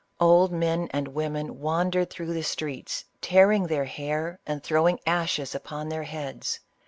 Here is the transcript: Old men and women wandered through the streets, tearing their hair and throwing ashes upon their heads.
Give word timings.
Old 0.19 0.51
men 0.51 0.87
and 0.89 1.09
women 1.09 1.59
wandered 1.59 2.09
through 2.09 2.33
the 2.33 2.41
streets, 2.41 3.05
tearing 3.21 3.67
their 3.67 3.85
hair 3.85 4.39
and 4.47 4.63
throwing 4.63 4.99
ashes 5.05 5.53
upon 5.53 5.89
their 5.89 6.01
heads. 6.05 6.59